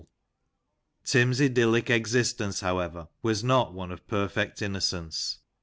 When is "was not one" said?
3.21-3.91